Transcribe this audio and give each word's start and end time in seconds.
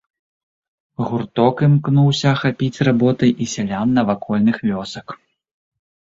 Гурток 1.09 1.55
імкнуўся 1.67 2.27
ахапіць 2.35 2.83
работай 2.91 3.29
і 3.35 3.45
сялян 3.53 3.87
навакольных 4.01 4.55
вёсак. 4.71 5.07